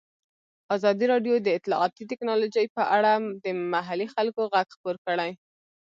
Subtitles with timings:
[0.75, 3.11] ازادي راډیو د اطلاعاتی تکنالوژي په اړه
[3.43, 5.31] د محلي خلکو غږ خپور کړی.